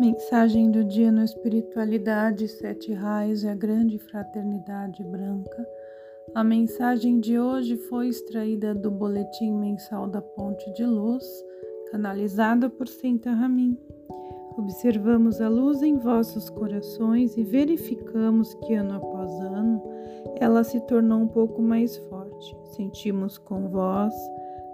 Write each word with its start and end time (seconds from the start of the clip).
Mensagem 0.00 0.70
do 0.70 0.82
dia 0.82 1.12
no 1.12 1.22
Espiritualidade, 1.22 2.48
Sete 2.48 2.90
Raios 2.90 3.42
e 3.42 3.48
a 3.48 3.54
Grande 3.54 3.98
Fraternidade 3.98 5.04
Branca. 5.04 5.68
A 6.34 6.42
mensagem 6.42 7.20
de 7.20 7.38
hoje 7.38 7.76
foi 7.76 8.08
extraída 8.08 8.74
do 8.74 8.90
Boletim 8.90 9.52
Mensal 9.52 10.06
da 10.06 10.22
Ponte 10.22 10.72
de 10.72 10.86
Luz, 10.86 11.22
canalizada 11.90 12.70
por 12.70 12.88
Senta 12.88 13.30
Ramin. 13.30 13.76
Observamos 14.56 15.38
a 15.38 15.50
luz 15.50 15.82
em 15.82 15.98
vossos 15.98 16.48
corações 16.48 17.36
e 17.36 17.42
verificamos 17.42 18.54
que 18.54 18.72
ano 18.72 18.94
após 18.94 19.30
ano 19.42 19.82
ela 20.36 20.64
se 20.64 20.80
tornou 20.86 21.20
um 21.20 21.28
pouco 21.28 21.60
mais 21.60 21.98
forte. 22.08 22.56
Sentimos 22.74 23.36
com 23.36 23.68
vós 23.68 24.14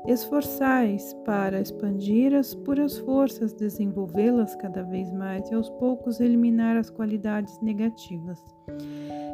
Esforçais 0.06 1.12
para 1.24 1.60
expandir 1.60 2.32
as 2.32 2.54
puras 2.54 2.96
forças, 2.98 3.52
desenvolvê-las 3.52 4.54
cada 4.54 4.84
vez 4.84 5.12
mais 5.12 5.50
e 5.50 5.54
aos 5.54 5.68
poucos 5.68 6.20
eliminar 6.20 6.76
as 6.76 6.88
qualidades 6.88 7.60
negativas. 7.60 8.40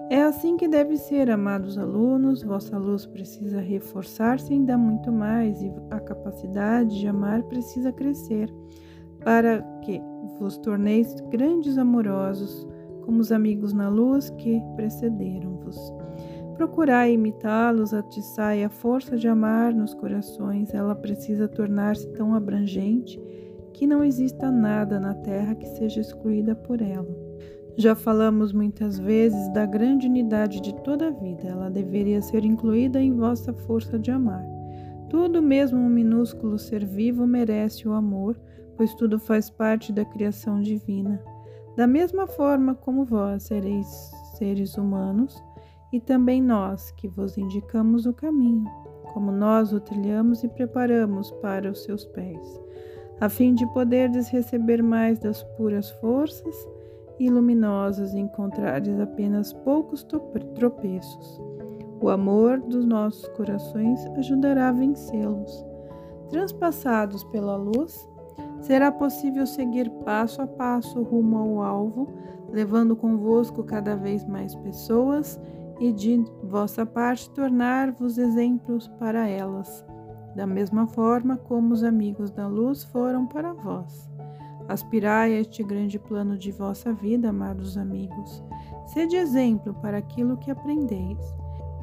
É 0.09 0.23
assim 0.23 0.57
que 0.57 0.67
deve 0.67 0.97
ser, 0.97 1.31
amados 1.31 1.77
alunos. 1.77 2.43
Vossa 2.43 2.79
luz 2.79 3.05
precisa 3.05 3.61
reforçar-se 3.61 4.53
ainda 4.53 4.77
muito 4.79 5.13
mais 5.13 5.63
e 5.63 5.71
a 5.91 6.01
capacidade 6.01 7.01
de 7.01 7.07
amar 7.07 7.43
precisa 7.45 7.93
crescer 7.93 8.53
para 9.25 9.63
que 9.83 10.01
vos 10.39 10.57
torneis 10.59 11.15
grandes 11.31 11.79
amorosos, 11.79 12.67
como 13.05 13.21
os 13.21 13.31
amigos 13.31 13.73
na 13.73 13.89
luz 13.89 14.31
que 14.31 14.61
precederam-vos. 14.75 15.77
Procurai 16.57 17.15
imitá-los, 17.15 17.95
atiçai 17.95 18.63
a 18.63 18.69
força 18.69 19.17
de 19.17 19.27
amar 19.27 19.73
nos 19.73 19.95
corações. 19.95 20.73
Ela 20.75 20.95
precisa 20.95 21.49
tornar-se 21.49 22.07
tão 22.13 22.35
abrangente 22.35 23.21
que 23.73 23.87
não 23.87 24.05
exista 24.05 24.51
nada 24.51 25.01
na 25.01 25.15
terra 25.15 25.55
que 25.55 25.67
seja 25.67 26.01
excluída 26.01 26.55
por 26.55 26.81
ela. 26.81 27.09
Já 27.77 27.95
falamos 27.95 28.53
muitas 28.53 28.99
vezes 28.99 29.49
da 29.55 29.65
grande 29.65 30.07
unidade 30.07 30.61
de 30.61 30.75
toda 30.83 31.09
a 31.09 31.11
vida. 31.11 31.49
Ela 31.49 31.71
deveria 31.71 32.21
ser 32.21 32.45
incluída 32.45 33.01
em 33.01 33.15
vossa 33.15 33.53
força 33.53 33.99
de 33.99 34.11
amar. 34.11 34.45
Tudo, 35.09 35.43
mesmo 35.43 35.79
um 35.79 35.89
minúsculo 35.89 36.59
ser 36.59 36.85
vivo, 36.85 37.27
merece 37.27 37.89
o 37.89 37.93
amor, 37.93 38.39
pois 38.77 38.95
tudo 38.95 39.19
faz 39.19 39.49
parte 39.49 39.93
da 39.93 40.05
criação 40.05 40.61
divina. 40.61 41.23
Da 41.77 41.87
mesma 41.87 42.27
forma 42.27 42.75
como 42.75 43.05
vós 43.05 43.45
sereis 43.45 43.87
seres 44.37 44.77
humanos, 44.77 45.43
e 45.93 46.01
também 46.01 46.41
nós, 46.41 46.91
que 46.93 47.07
vos 47.07 47.37
indicamos 47.37 48.07
o 48.07 48.15
caminho, 48.15 48.69
como 49.13 49.31
nós 49.31 49.73
o 49.73 49.81
trilhamos 49.81 50.43
e 50.43 50.49
preparamos 50.49 51.31
para 51.33 51.71
os 51.71 51.83
seus 51.83 52.05
pés, 52.07 52.61
a 53.21 53.29
fim 53.29 53.55
de 53.55 53.67
poderdes 53.75 54.29
receber 54.29 54.83
mais 54.83 55.19
das 55.19 55.43
puras 55.57 55.91
forças 55.91 56.57
e 57.21 57.29
luminosas 57.29 58.15
encontrares 58.15 58.99
apenas 58.99 59.53
poucos 59.53 60.05
tropeços. 60.55 61.41
O 62.01 62.09
amor 62.09 62.59
dos 62.59 62.85
nossos 62.85 63.29
corações 63.29 64.05
ajudará 64.17 64.71
a 64.71 64.73
vencê-los. 64.73 65.65
Transpassados 66.31 67.23
pela 67.25 67.55
luz, 67.55 68.09
será 68.61 68.91
possível 68.91 69.47
seguir 69.47 69.91
passo 70.05 70.41
a 70.41 70.47
passo 70.47 71.03
rumo 71.03 71.37
ao 71.37 71.63
alvo, 71.63 72.09
levando 72.51 72.97
convosco 72.97 73.63
cada 73.63 73.95
vez 73.95 74.25
mais 74.25 74.55
pessoas 74.57 75.39
e 75.83 75.93
de 75.93 76.25
vossa 76.45 76.87
parte 76.87 77.29
tornar-vos 77.31 78.17
exemplos 78.17 78.87
para 79.01 79.27
elas, 79.27 79.85
da 80.37 80.47
mesma 80.47 80.87
forma 80.87 81.37
como 81.37 81.75
os 81.75 81.83
amigos 81.83 82.31
da 82.31 82.47
luz 82.47 82.85
foram 82.85 83.27
para 83.27 83.53
vós. 83.53 84.09
Aspirai 84.69 85.35
a 85.35 85.41
este 85.41 85.61
grande 85.65 85.99
plano 85.99 86.39
de 86.39 86.53
vossa 86.53 86.93
vida, 86.93 87.31
amados 87.31 87.77
amigos. 87.77 88.45
Sede 88.87 89.17
exemplo 89.17 89.75
para 89.75 89.99
aquilo 89.99 90.37
que 90.37 90.53
aprendeis, 90.53 91.19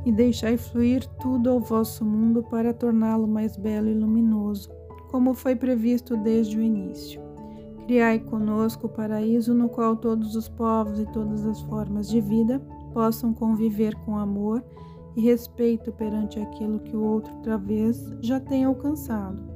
e 0.05 0.13
deixai 0.13 0.55
fluir 0.55 1.05
tudo 1.19 1.49
ao 1.49 1.59
vosso 1.59 2.05
mundo 2.05 2.41
para 2.41 2.73
torná-lo 2.73 3.27
mais 3.27 3.57
belo 3.57 3.89
e 3.89 3.93
luminoso, 3.93 4.71
como 5.11 5.33
foi 5.33 5.57
previsto 5.57 6.15
desde 6.15 6.57
o 6.57 6.61
início. 6.61 7.21
Criai 7.85 8.19
conosco 8.19 8.87
o 8.87 8.89
paraíso 8.89 9.53
no 9.53 9.67
qual 9.67 9.97
todos 9.97 10.37
os 10.37 10.47
povos 10.47 11.01
e 11.01 11.05
todas 11.07 11.45
as 11.45 11.59
formas 11.63 12.07
de 12.07 12.21
vida 12.21 12.61
possam 12.89 13.33
conviver 13.33 13.95
com 14.05 14.17
amor 14.17 14.63
e 15.15 15.21
respeito 15.21 15.91
perante 15.91 16.39
aquilo 16.39 16.79
que 16.79 16.95
o 16.95 17.03
outro 17.03 17.33
vez 17.57 18.13
já 18.21 18.39
tem 18.39 18.63
alcançado. 18.63 19.49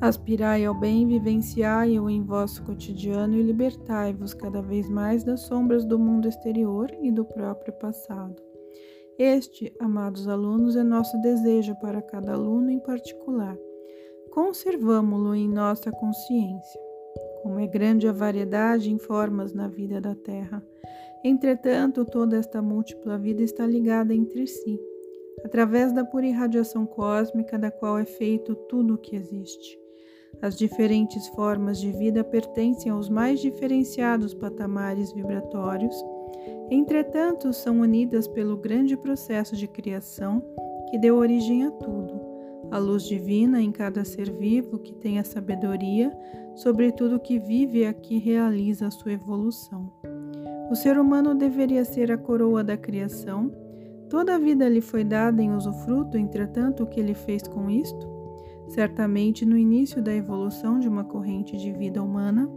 Aspirai 0.00 0.64
ao 0.64 0.74
bem, 0.74 1.06
vivenciai-o 1.06 2.08
em 2.08 2.22
vosso 2.22 2.62
cotidiano 2.62 3.34
e 3.34 3.42
libertai-vos 3.42 4.32
cada 4.32 4.62
vez 4.62 4.88
mais 4.88 5.24
das 5.24 5.40
sombras 5.40 5.84
do 5.84 5.98
mundo 5.98 6.28
exterior 6.28 6.88
e 7.02 7.10
do 7.10 7.24
próprio 7.24 7.72
passado. 7.72 8.40
Este, 9.18 9.74
amados 9.80 10.28
alunos, 10.28 10.76
é 10.76 10.84
nosso 10.84 11.20
desejo 11.20 11.74
para 11.80 12.00
cada 12.00 12.34
aluno 12.34 12.70
em 12.70 12.78
particular. 12.78 13.58
Conservamo-lo 14.30 15.34
em 15.34 15.48
nossa 15.48 15.90
consciência. 15.90 16.80
Como 17.42 17.58
é 17.58 17.66
grande 17.66 18.06
a 18.06 18.12
variedade 18.12 18.92
em 18.92 18.98
formas 18.98 19.52
na 19.52 19.66
vida 19.66 20.00
da 20.00 20.14
Terra, 20.14 20.62
Entretanto, 21.24 22.04
toda 22.04 22.36
esta 22.36 22.62
múltipla 22.62 23.18
vida 23.18 23.42
está 23.42 23.66
ligada 23.66 24.14
entre 24.14 24.46
si, 24.46 24.80
através 25.44 25.92
da 25.92 26.04
pura 26.04 26.26
irradiação 26.26 26.86
cósmica 26.86 27.58
da 27.58 27.70
qual 27.70 27.98
é 27.98 28.04
feito 28.04 28.54
tudo 28.54 28.94
o 28.94 28.98
que 28.98 29.16
existe. 29.16 29.78
As 30.40 30.56
diferentes 30.56 31.26
formas 31.28 31.80
de 31.80 31.90
vida 31.90 32.22
pertencem 32.22 32.92
aos 32.92 33.08
mais 33.08 33.40
diferenciados 33.40 34.34
patamares 34.34 35.12
vibratórios, 35.12 35.94
entretanto, 36.70 37.52
são 37.52 37.80
unidas 37.80 38.28
pelo 38.28 38.56
grande 38.56 38.96
processo 38.96 39.56
de 39.56 39.66
criação 39.66 40.42
que 40.90 40.98
deu 40.98 41.16
origem 41.16 41.64
a 41.64 41.70
tudo. 41.72 42.20
A 42.70 42.78
luz 42.78 43.04
divina 43.04 43.60
em 43.60 43.72
cada 43.72 44.04
ser 44.04 44.30
vivo 44.30 44.78
que 44.78 44.94
tem 44.94 45.18
a 45.18 45.24
sabedoria 45.24 46.16
sobre 46.54 46.92
tudo 46.92 47.18
que 47.18 47.38
vive 47.38 47.80
e 47.80 47.86
aqui 47.86 48.18
realiza 48.18 48.86
a 48.86 48.90
sua 48.90 49.12
evolução. 49.12 49.90
O 50.70 50.76
ser 50.76 50.98
humano 50.98 51.34
deveria 51.34 51.84
ser 51.84 52.12
a 52.12 52.18
coroa 52.18 52.62
da 52.62 52.76
criação. 52.76 53.50
Toda 54.08 54.34
a 54.34 54.38
vida 54.38 54.68
lhe 54.68 54.80
foi 54.80 55.04
dada 55.04 55.42
em 55.42 55.54
usufruto, 55.54 56.16
entretanto, 56.16 56.82
o 56.82 56.86
que 56.86 57.00
ele 57.00 57.14
fez 57.14 57.42
com 57.48 57.70
isto? 57.70 58.08
Certamente, 58.68 59.46
no 59.46 59.56
início 59.56 60.02
da 60.02 60.14
evolução 60.14 60.78
de 60.78 60.88
uma 60.88 61.04
corrente 61.04 61.56
de 61.56 61.72
vida 61.72 62.02
humana, 62.02 62.48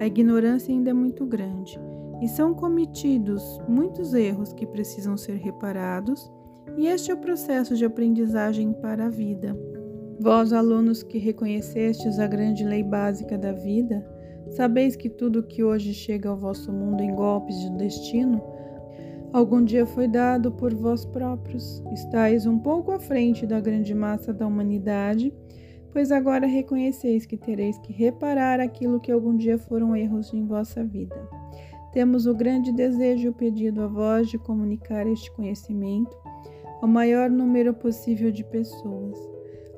a 0.00 0.06
ignorância 0.06 0.72
ainda 0.72 0.90
é 0.90 0.92
muito 0.92 1.26
grande 1.26 1.78
e 2.20 2.28
são 2.28 2.54
cometidos 2.54 3.60
muitos 3.68 4.14
erros 4.14 4.52
que 4.52 4.66
precisam 4.66 5.16
ser 5.16 5.36
reparados, 5.36 6.30
e 6.76 6.86
este 6.86 7.10
é 7.10 7.14
o 7.14 7.18
processo 7.18 7.76
de 7.76 7.84
aprendizagem 7.84 8.72
para 8.72 9.06
a 9.06 9.08
vida. 9.08 9.56
Vós, 10.20 10.52
alunos 10.52 11.02
que 11.02 11.18
reconhecestes 11.18 12.18
a 12.18 12.26
grande 12.26 12.64
lei 12.64 12.82
básica 12.82 13.38
da 13.38 13.52
vida, 13.52 14.04
Sabeis 14.50 14.96
que 14.96 15.08
tudo 15.08 15.42
que 15.42 15.62
hoje 15.62 15.92
chega 15.92 16.28
ao 16.28 16.36
vosso 16.36 16.72
mundo 16.72 17.02
em 17.02 17.14
golpes 17.14 17.58
de 17.60 17.70
destino, 17.76 18.42
algum 19.32 19.62
dia 19.62 19.86
foi 19.86 20.08
dado 20.08 20.50
por 20.50 20.74
vós 20.74 21.04
próprios. 21.04 21.82
Estais 21.92 22.46
um 22.46 22.58
pouco 22.58 22.90
à 22.90 22.98
frente 22.98 23.46
da 23.46 23.60
grande 23.60 23.94
massa 23.94 24.32
da 24.32 24.46
humanidade, 24.46 25.32
pois 25.92 26.10
agora 26.10 26.46
reconheceis 26.46 27.26
que 27.26 27.36
tereis 27.36 27.78
que 27.78 27.92
reparar 27.92 28.58
aquilo 28.58 29.00
que 29.00 29.12
algum 29.12 29.36
dia 29.36 29.58
foram 29.58 29.94
erros 29.94 30.32
em 30.32 30.44
vossa 30.44 30.84
vida. 30.84 31.16
Temos 31.92 32.26
o 32.26 32.34
grande 32.34 32.72
desejo 32.72 33.26
e 33.26 33.28
o 33.28 33.34
pedido 33.34 33.82
a 33.82 33.86
vós 33.86 34.28
de 34.28 34.38
comunicar 34.38 35.06
este 35.06 35.30
conhecimento 35.32 36.16
ao 36.80 36.88
maior 36.88 37.30
número 37.30 37.74
possível 37.74 38.30
de 38.30 38.44
pessoas. 38.44 39.18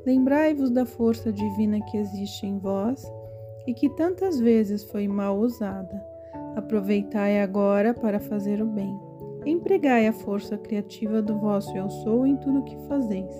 Lembrai-vos 0.04 0.70
da 0.70 0.84
força 0.86 1.32
divina 1.32 1.80
que 1.82 1.96
existe 1.96 2.46
em 2.46 2.58
vós 2.58 3.04
e 3.70 3.74
que 3.74 3.88
tantas 3.88 4.40
vezes 4.40 4.82
foi 4.82 5.06
mal 5.06 5.38
usada. 5.38 6.04
Aproveitai 6.56 7.40
agora 7.40 7.94
para 7.94 8.18
fazer 8.18 8.60
o 8.60 8.66
bem. 8.66 8.98
Empregai 9.46 10.08
a 10.08 10.12
força 10.12 10.58
criativa 10.58 11.22
do 11.22 11.38
vosso 11.38 11.74
Eu 11.76 11.88
Sou 11.88 12.26
em 12.26 12.36
tudo 12.36 12.58
o 12.58 12.64
que 12.64 12.76
fazeis, 12.88 13.32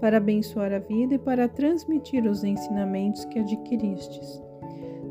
para 0.00 0.18
abençoar 0.18 0.72
a 0.72 0.78
vida 0.78 1.16
e 1.16 1.18
para 1.18 1.48
transmitir 1.48 2.24
os 2.30 2.44
ensinamentos 2.44 3.24
que 3.24 3.40
adquiristes. 3.40 4.40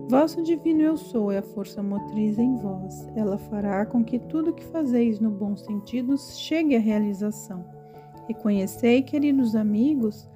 Vosso 0.07 0.41
divino 0.41 0.83
Eu 0.83 0.95
Sou 0.95 1.33
é 1.33 1.39
a 1.39 1.43
força 1.43 1.83
motriz 1.83 2.39
em 2.39 2.55
vós. 2.55 3.09
Ela 3.13 3.37
fará 3.37 3.85
com 3.85 4.05
que 4.05 4.19
tudo 4.19 4.51
o 4.51 4.53
que 4.53 4.63
fazeis 4.63 5.19
no 5.19 5.31
bom 5.31 5.57
sentido 5.57 6.15
chegue 6.17 6.77
à 6.77 6.79
realização. 6.79 7.65
Reconhecei, 8.25 9.01
queridos 9.01 9.53
amigos, 9.53 10.29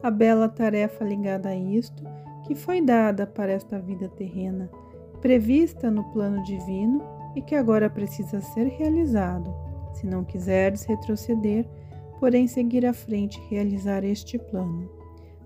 a 0.00 0.12
bela 0.12 0.48
tarefa 0.48 1.04
ligada 1.04 1.48
a 1.48 1.56
isto 1.56 2.04
que 2.44 2.54
foi 2.54 2.80
dada 2.80 3.26
para 3.26 3.52
esta 3.52 3.78
vida 3.78 4.08
terrena, 4.08 4.70
prevista 5.20 5.90
no 5.90 6.04
plano 6.12 6.42
divino 6.44 7.02
e 7.34 7.42
que 7.42 7.54
agora 7.54 7.90
precisa 7.90 8.40
ser 8.40 8.66
realizado, 8.66 9.54
se 9.94 10.06
não 10.06 10.24
quiserdes 10.24 10.84
retroceder, 10.84 11.66
porém 12.20 12.46
seguir 12.46 12.86
à 12.86 12.92
frente 12.92 13.40
e 13.40 13.54
realizar 13.54 14.04
este 14.04 14.38
plano. 14.38 14.88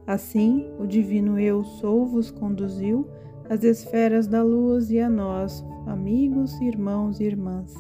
Assim, 0.07 0.67
o 0.79 0.87
divino 0.87 1.39
Eu 1.39 1.65
Sou 1.65 2.07
vos 2.07 2.31
conduziu 2.31 3.07
as 3.49 3.63
esferas 3.63 4.27
da 4.27 4.43
luz 4.43 4.91
e 4.91 5.01
a 5.01 5.09
nós, 5.09 5.65
amigos, 5.87 6.61
irmãos 6.61 7.21
e 7.21 7.25
irmãs, 7.25 7.75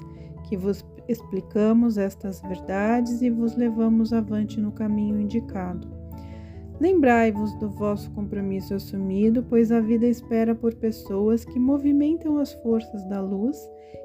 que 0.44 0.56
vos 0.56 0.84
explicamos 1.08 1.98
estas 1.98 2.40
verdades 2.42 3.22
e 3.22 3.30
vos 3.30 3.56
levamos 3.56 4.12
avante 4.12 4.60
no 4.60 4.72
caminho 4.72 5.20
indicado. 5.20 5.97
Lembrai-vos 6.80 7.52
do 7.54 7.68
vosso 7.68 8.08
compromisso 8.12 8.72
assumido, 8.72 9.44
pois 9.48 9.72
a 9.72 9.80
vida 9.80 10.06
espera 10.06 10.54
por 10.54 10.74
pessoas 10.74 11.44
que 11.44 11.58
movimentam 11.58 12.38
as 12.38 12.52
forças 12.52 13.04
da 13.08 13.20
luz 13.20 13.56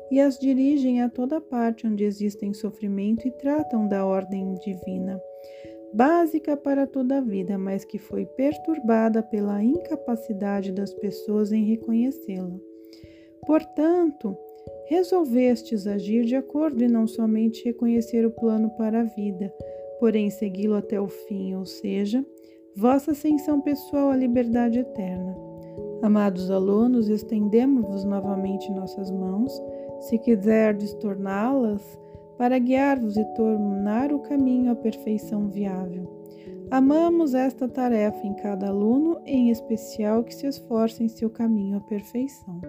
e 0.10 0.20
as 0.20 0.40
dirigem 0.40 1.02
a 1.02 1.10
toda 1.10 1.40
parte 1.40 1.86
onde 1.86 2.04
existem 2.04 2.52
sofrimento 2.52 3.28
e 3.28 3.32
tratam 3.32 3.88
da 3.88 4.06
ordem 4.06 4.56
divina, 4.56 5.22
básica 5.94 6.58
para 6.58 6.88
toda 6.88 7.20
a 7.20 7.22
vida, 7.22 7.58
mas 7.58 7.86
que 7.86 8.00
foi 8.00 8.26
perturbada 8.26 9.22
pela 9.22 9.64
incapacidade 9.64 10.72
das 10.72 10.92
pessoas 10.96 11.52
em 11.52 11.64
reconhecê-la. 11.66 12.60
Portanto, 13.46 14.36
resolvestes 14.88 15.86
agir 15.86 16.26
de 16.26 16.36
acordo 16.36 16.84
e 16.84 16.88
não 16.88 17.06
somente 17.06 17.64
reconhecer 17.66 18.26
o 18.26 18.32
plano 18.32 18.72
para 18.72 19.02
a 19.02 19.04
vida, 19.04 19.54
porém 20.00 20.30
segui-lo 20.30 20.76
até 20.76 21.00
o 21.00 21.08
fim, 21.08 21.54
ou 21.56 21.66
seja, 21.66 22.26
vossa 22.76 23.12
ascensão 23.12 23.62
pessoal 23.62 24.10
à 24.10 24.16
liberdade 24.16 24.80
eterna. 24.80 25.36
Amados 26.02 26.52
alunos, 26.52 27.08
estendemos-vos 27.08 28.04
novamente 28.04 28.72
nossas 28.72 29.10
mãos, 29.10 29.52
se 30.02 30.18
quiserdes 30.18 30.94
torná-las, 30.96 31.82
para 32.38 32.58
guiar-vos 32.58 33.16
e 33.16 33.24
tornar 33.36 34.12
o 34.12 34.20
caminho 34.20 34.72
à 34.72 34.76
perfeição 34.76 35.48
viável. 35.48 36.10
Amamos 36.72 37.34
esta 37.34 37.68
tarefa 37.68 38.26
em 38.26 38.34
cada 38.34 38.68
aluno, 38.68 39.20
em 39.26 39.50
especial 39.50 40.24
que 40.24 40.34
se 40.34 40.48
esforce 40.48 41.04
em 41.04 41.08
seu 41.08 41.30
caminho 41.30 41.78
à 41.78 41.82
perfeição. 41.82 42.60